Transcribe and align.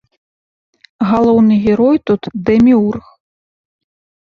Галоўны 1.11 1.55
герой 1.67 2.03
тут 2.11 2.21
дэміург. 2.51 3.03